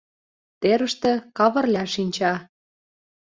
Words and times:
Терыште 0.61 1.11
Кавырля 1.37 1.83
шинча. 1.93 2.33